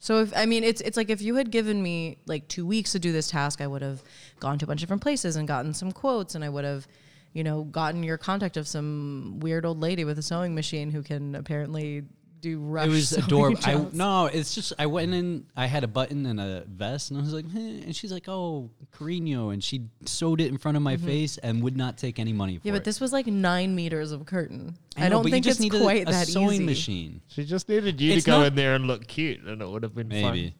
[0.00, 2.92] So if I mean, it's it's like if you had given me like two weeks
[2.92, 4.02] to do this task, I would have
[4.38, 6.86] gone to a bunch of different places and gotten some quotes, and I would have,
[7.32, 11.02] you know, gotten your contact of some weird old lady with a sewing machine who
[11.02, 12.02] can apparently
[12.44, 12.86] do rush.
[12.86, 13.58] It was sewing adorable.
[13.64, 15.46] I no, it's just I went in.
[15.56, 18.28] I had a button and a vest, and I was like, eh, and she's like,
[18.28, 22.18] "Oh, Carino," and she sewed it in front of my face and would not take
[22.18, 22.68] any money for Mm-hmm.
[22.68, 22.76] Yeah, it.
[22.78, 24.76] but this was like nine meters of curtain.
[24.96, 26.64] I, know, don't think just it's quite a that sewing easy.
[26.64, 29.60] machine, She just needed you It's to go not- in there and look cute, and
[29.60, 30.50] it would have been maybe.
[30.50, 30.54] fun.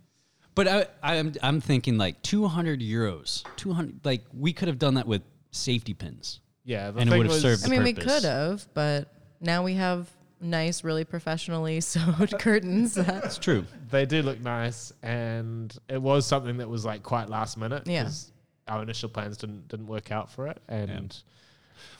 [0.56, 4.00] But I, I'm I'm thinking like 200 euros, 200.
[4.04, 6.40] Like we could have done that with safety pins.
[6.64, 9.74] Yeah, the And it would have served I mean, we could have, but now we
[9.74, 10.08] have
[10.44, 12.94] nice, really professionally sewed curtains.
[12.94, 13.64] That's true.
[13.90, 17.86] They do look nice, and it was something that was like quite last minute.
[17.86, 18.04] Yeah.
[18.04, 18.30] 'cause
[18.68, 21.12] Our initial plans didn't didn't work out for it, and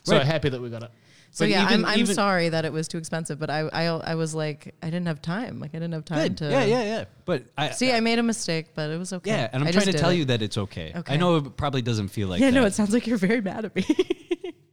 [0.05, 0.25] so Right.
[0.27, 0.91] happy that we got it.
[1.31, 3.61] so But yeah, even- I'm, I'm even- sorry that it was too expensive, but I,
[3.73, 5.59] I I was like I didn't have time.
[5.61, 6.37] Like I didn't have time Good.
[6.39, 6.51] to.
[6.51, 7.05] Yeah, yeah, yeah.
[7.27, 9.31] But I See, I made a mistake, but it was okay.
[9.31, 10.17] yeah, and I'm I trying to did tell it.
[10.17, 10.93] you that it's okay.
[10.95, 11.17] I Okay.
[11.17, 12.55] know it probably doesn't feel like yeah, that.
[12.61, 13.85] no, it sounds like you're very mad at me.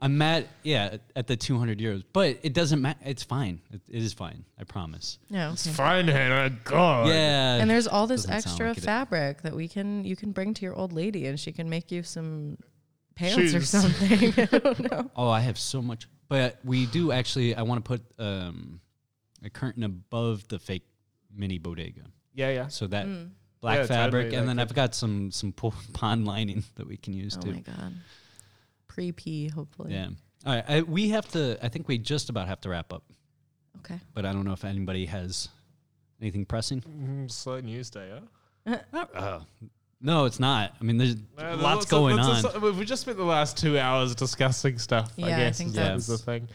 [0.02, 0.48] I'm mad.
[0.64, 3.00] Yeah, at- at the 200 euros, but it doesn't matter.
[3.06, 3.62] It's fine.
[3.72, 4.44] It, it is fine.
[4.60, 5.20] I promise.
[5.30, 5.52] yeah.
[5.52, 5.76] It's Okay.
[5.76, 6.50] fine, Hannah.
[6.64, 7.08] God.
[7.10, 7.58] Yeah.
[7.58, 8.84] And there's all this Doesn't sound extra like it.
[8.84, 11.92] fabric that we can you can bring to your old lady, and she can make
[11.92, 12.58] you some
[13.16, 13.70] pants or Shoes.
[13.70, 14.34] something.
[14.38, 15.12] I don't know.
[15.16, 16.08] Oh, I have so much.
[16.30, 17.54] But we do actually.
[17.56, 18.80] I want to put um,
[19.44, 20.88] a curtain above the fake
[21.36, 22.02] mini bodega,
[22.34, 22.68] Yeah, yeah.
[22.70, 23.30] so that Mm.
[23.62, 26.64] black Yeah, fabric, totally, and that then could- I've got some some po- pond lining
[26.76, 27.50] that we can use too.
[27.50, 27.54] Oh too.
[27.54, 27.94] my god.
[28.94, 29.94] Pre P, hopefully.
[29.94, 30.10] Yeah.
[30.46, 30.66] All right.
[30.68, 31.58] I, we have to.
[31.64, 33.04] I think we just about have to wrap up,
[33.80, 34.00] Okay.
[34.14, 35.48] but I don't know if anybody has
[36.22, 36.82] anything pressing.
[36.82, 38.12] Mm, slow news day,
[38.68, 38.78] huh?
[39.14, 39.40] Uh,
[40.02, 40.76] no, it's not.
[40.80, 42.56] I mean, there's No, lots that's- going that's on.
[42.56, 45.12] a- we've just spent the last two hours discussing stuff.
[45.18, 46.48] I Yeah, I guess think is the- the thing.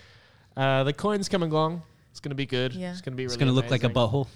[0.57, 1.83] Uh, the coin's coming along.
[2.11, 2.75] It's going to be good.
[2.75, 2.91] Yeah.
[2.93, 3.25] It's going to be.
[3.25, 3.95] it's going to look like a amazing.
[4.11, 4.27] butthole.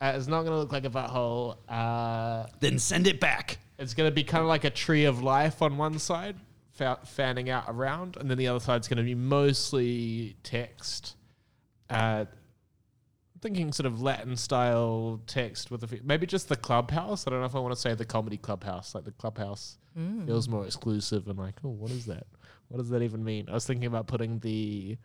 [0.00, 1.56] Uh, it's not going to look like a butthole.
[1.68, 3.58] Uh, Then send it back.
[3.78, 6.36] it's going to be kind of like a tree of life on one side,
[6.72, 11.16] fa- fanning out around, and then the other side's going to be mostly text.
[11.90, 12.24] Uh,
[13.40, 17.26] thinking sort of Latin style text with a few, maybe just the clubhouse.
[17.26, 18.94] I don't know if I want to say the comedy clubhouse.
[18.94, 19.78] Like the clubhouse
[20.26, 22.26] feels more exclusive and like, oh, what is that?
[22.68, 23.48] What does that even mean?
[23.50, 24.96] I was thinking about putting the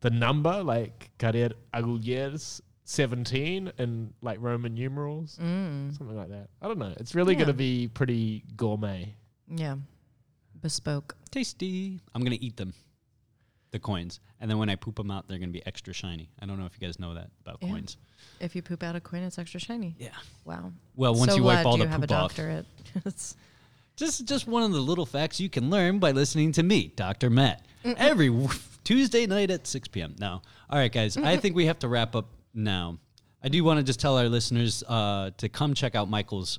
[0.00, 6.48] the number like Carrer Aguilers 17 in like Roman numerals, something like that.
[6.60, 6.92] I don't know.
[6.98, 7.38] It's really Yeah.
[7.40, 9.14] going to be pretty gourmet.
[9.48, 9.76] Yeah.
[10.62, 11.16] Bespoke.
[11.30, 12.00] Tasty.
[12.14, 12.74] I'm gonna eat them,
[13.70, 16.30] the coins, and then when I poop them out, they're gonna be extra shiny.
[16.40, 17.68] I don't know if you guys know that about Yeah.
[17.68, 17.96] coins.
[18.40, 19.94] If you poop out a coin, it's extra shiny.
[19.98, 20.10] Yeah.
[20.44, 20.72] Wow.
[20.96, 22.36] Well, once so you wipe all you the have a poop off,
[23.96, 27.30] just just one of the little facts you can learn by listening to me, Dr.
[27.30, 28.34] Matt, every
[28.84, 30.14] Tuesday night at 6 p.m.
[30.18, 31.16] Now, all right, guys.
[31.16, 32.98] I think we have to wrap up now.
[33.42, 36.58] I do want to just tell our listeners uh, to come check out Michael's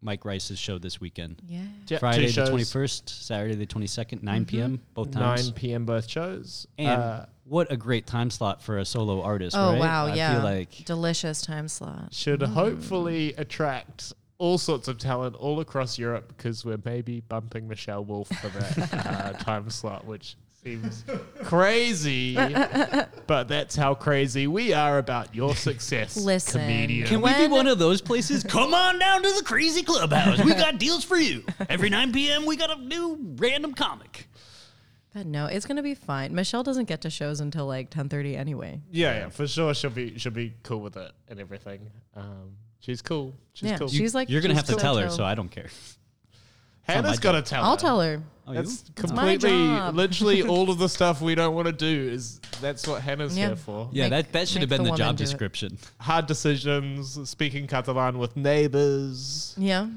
[0.00, 1.42] Mike Rice's show this weekend.
[1.48, 1.62] yeah.
[1.88, 4.80] Yeah, Friday the twenty first, Saturday the twenty second, nine p.m.
[4.94, 5.46] both times.
[5.46, 5.84] 9 p.m.
[5.86, 6.66] both shows.
[6.78, 9.80] And Uh, what a great time slot for a solo artist, Oh right?
[9.80, 10.34] wow, I yeah.
[10.34, 12.12] feel like Delicious time slot.
[12.14, 18.04] should hopefully attract all sorts of talent all across Europe because we're maybe bumping Michelle
[18.04, 21.04] Wolf for that uh, time slot, which seems
[21.44, 26.60] crazy, but that's how crazy we are about your success, Listen.
[26.60, 27.06] comedian.
[27.06, 28.42] Can we be When- one of those places?
[28.42, 30.42] Come on down to the crazy clubhouse.
[30.44, 31.44] We got deals for you.
[31.68, 34.28] Every 9 p.m., we got a new random comic.
[35.14, 36.34] But no, it's gonna be fine.
[36.34, 38.82] Michelle doesn't get to shows until like ten thirty anyway.
[38.92, 39.72] yeah, yeah, for sure.
[39.74, 41.90] She'll be she'll be cool with it and everything.
[42.14, 43.32] Um, she's cool.
[43.54, 43.88] She's Yeah, cool.
[43.88, 45.68] she's like You're going to have to so tell her, so I don't care.
[46.88, 47.64] Hannah's my got to tell.
[47.64, 47.76] I'll her.
[47.76, 48.22] tell her.
[48.46, 48.62] Oh, you?
[48.62, 49.94] That's my completely, job.
[49.94, 53.48] literally, all of the stuff we don't want to do is that's what Hannah's Yeah.
[53.48, 53.90] here for.
[53.92, 55.26] Yeah, Make- that, that should have make been the the, woman job do it.
[55.26, 55.78] description.
[56.00, 59.54] Hard decisions, speaking Catalan with neighbors.
[59.58, 59.88] Yeah,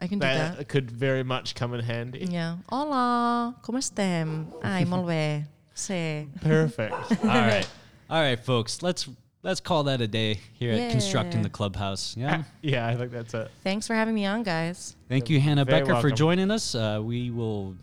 [0.00, 0.68] I can do That that.
[0.68, 2.26] could very much come in handy.
[2.30, 2.56] Yeah.
[2.70, 4.46] Hola, ¿cómo estem?
[4.62, 5.44] Ai, molt bé.
[5.74, 6.26] Sí.
[6.40, 6.92] Perfect.
[6.92, 7.68] All right.
[8.10, 8.82] All right, folks.
[8.82, 9.08] Let's
[9.42, 12.16] let's call that a day here at Constructing the Clubhouse.
[12.16, 12.44] Yeah.
[12.62, 13.50] yeah, I think that's it.
[13.62, 14.96] Thanks for having me on, guys.
[15.08, 16.74] Thank you, Hannah Very Becker, for joining us.
[16.74, 17.74] Uh, we will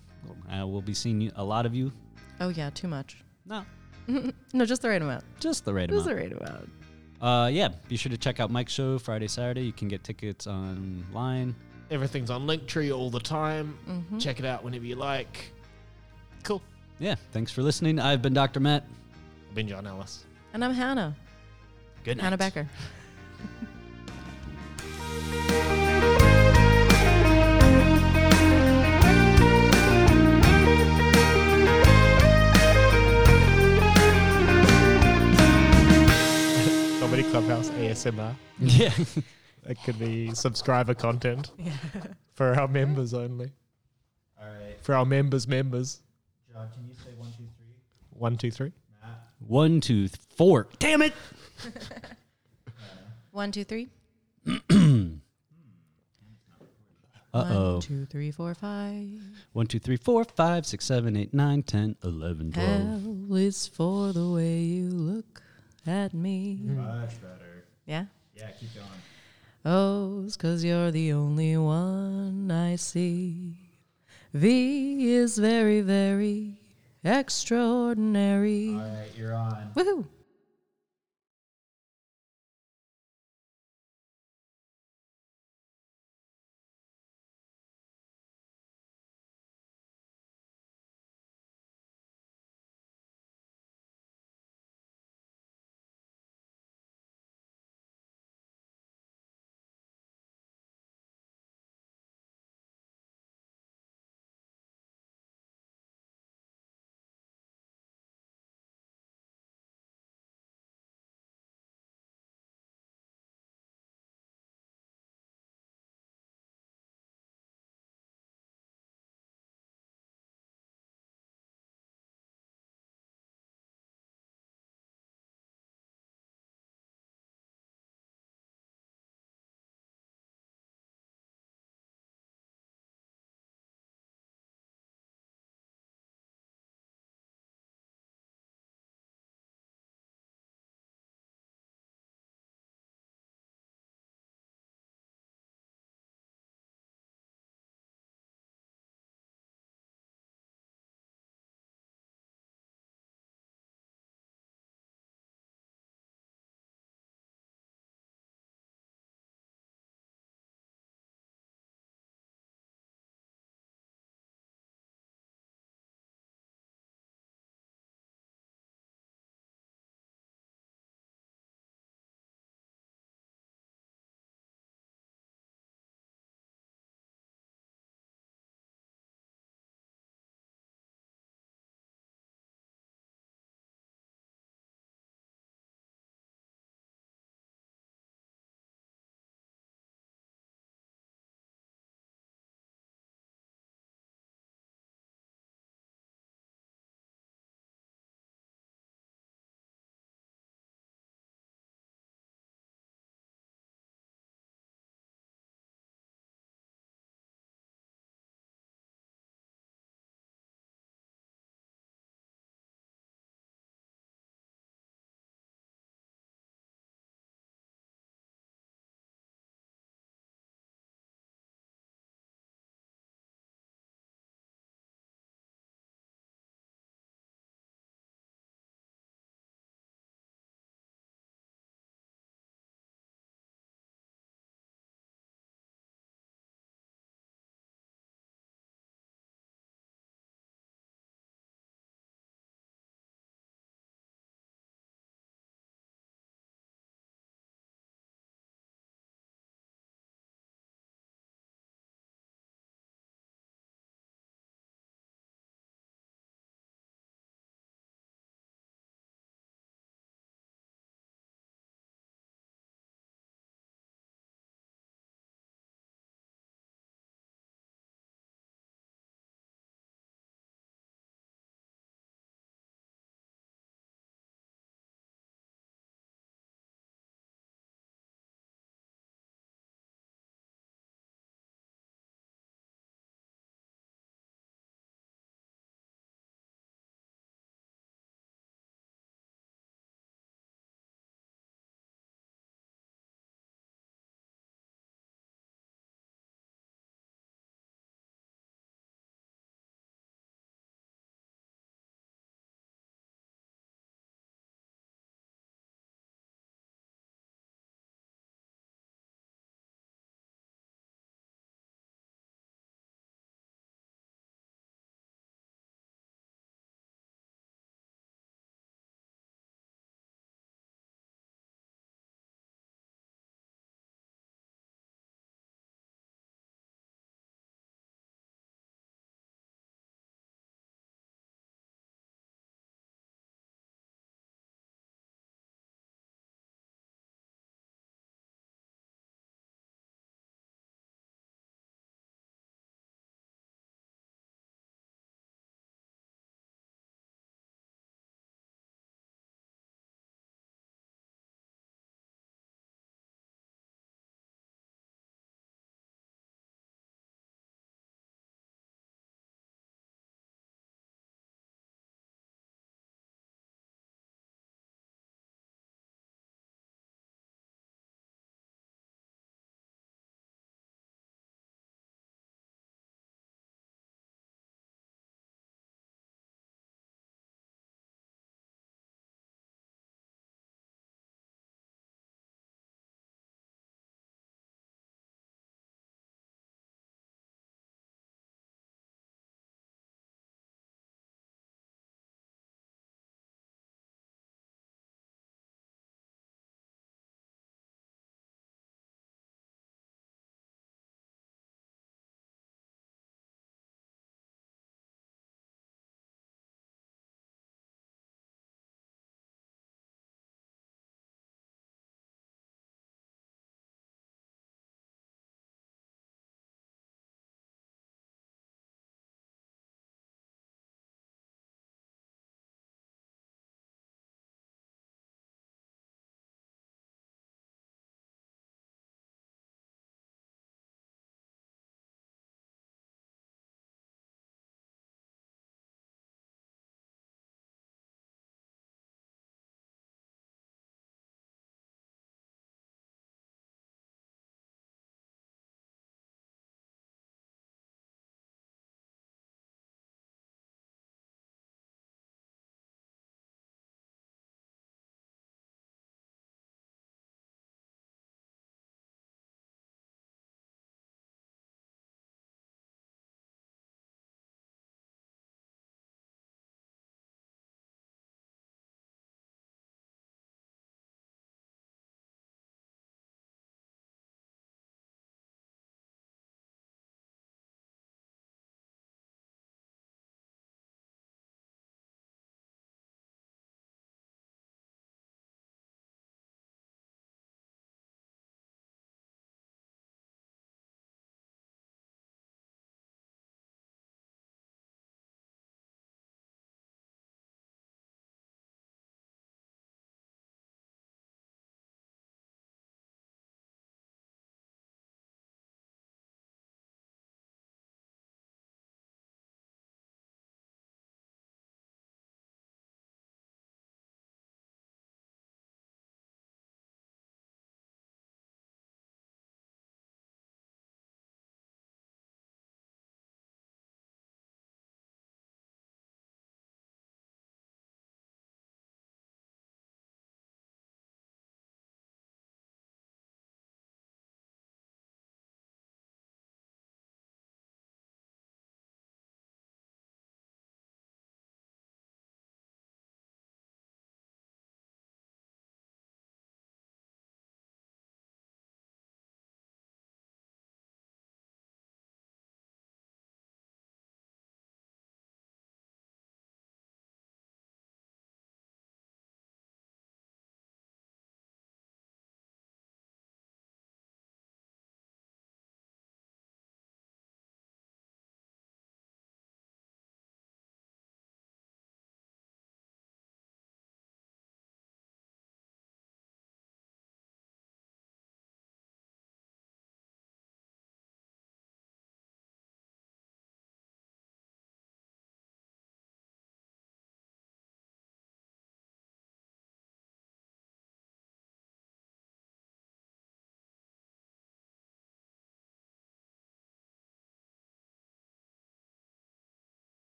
[0.52, 1.92] uh, we'll be seeing you, a lot of you.
[2.40, 3.18] Oh yeah, too much.
[3.46, 3.64] No,
[4.54, 5.24] No, just the right amount.
[5.40, 6.20] just the right Just amount.
[6.30, 6.70] Just the right amount.
[7.20, 9.64] Uh, yeah, be sure to check out Mike's show Friday, Saturday.
[9.64, 11.56] You can get tickets online.
[11.90, 13.78] Everything's on Linktree all the time.
[13.90, 14.20] Mm-hmm.
[14.20, 15.52] Check it out whenever you like.
[16.44, 16.62] Cool.
[17.00, 18.00] Yeah, thanks for listening.
[18.00, 18.60] I've been Dr.
[18.60, 18.86] Matt.
[19.50, 20.26] I've been John Ellis.
[20.54, 21.16] And I'm Hannah.
[22.08, 22.24] Good night.
[22.24, 22.66] Hannah Becker.
[37.02, 38.36] Comedy Clubhouse ASMR.
[38.60, 38.94] Yeah.
[39.66, 41.52] It could be subscriber content
[42.36, 43.52] for our members only.
[44.40, 44.78] All right.
[44.82, 46.00] For our members' members.
[46.54, 47.76] John, can you say one, two, three?
[48.12, 48.72] One, two, three.
[49.40, 50.68] One, two, th- four.
[50.80, 51.14] Damn it.
[53.32, 53.88] One, two, three.
[57.34, 57.72] Uh oh.
[57.74, 59.06] One, two, three, four, five.
[59.52, 62.68] One, two, three, four, five, six, seven, eight, nine, ten, eleven, twelve.
[63.02, 65.44] Hell is for the way you look
[65.86, 66.58] at me.
[66.64, 67.66] Much better.
[67.86, 68.06] Yeah.
[68.34, 68.88] Yeah, keep going.
[69.66, 73.58] Oh, it's 'cause you're the only one I see.
[74.34, 76.57] V is very, very
[77.08, 78.70] extraordinary.
[78.70, 79.72] All right, you're on.
[79.76, 80.06] Woohoo!